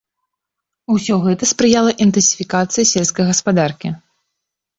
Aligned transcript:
Усё 0.93 1.17
гэта 1.25 1.49
спрыяла 1.51 1.91
інтэнсіфікацыі 2.07 2.89
сельскай 2.93 3.29
гаспадаркі. 3.29 3.93